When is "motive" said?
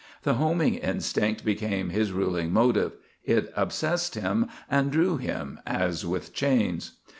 2.51-2.93